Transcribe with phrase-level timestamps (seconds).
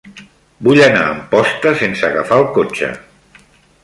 [0.67, 2.91] Vull anar a Amposta sense agafar el cotxe.